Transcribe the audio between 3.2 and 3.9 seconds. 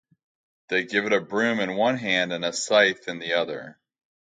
other.